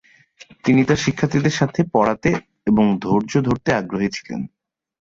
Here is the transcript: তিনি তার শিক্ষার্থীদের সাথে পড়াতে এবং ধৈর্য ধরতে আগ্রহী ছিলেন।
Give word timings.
তিনি 0.63 0.81
তার 0.83 0.99
শিক্ষার্থীদের 1.05 1.55
সাথে 1.55 1.81
পড়াতে 1.93 2.29
এবং 2.67 2.85
ধৈর্য 3.01 3.33
ধরতে 3.47 3.69
আগ্রহী 3.73 4.09
ছিলেন। 4.11 4.41